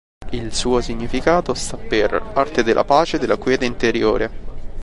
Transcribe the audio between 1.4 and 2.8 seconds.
sta per: "Arte